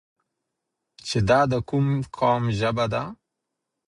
چې 1.07 1.17
دا 1.29 1.39
د 1.51 1.53
کوم 1.69 1.87
قوم 2.17 2.43
ژبه 2.59 2.85
ده؟ 2.93 3.03